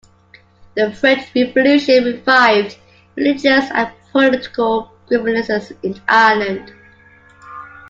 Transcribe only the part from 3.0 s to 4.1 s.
religious and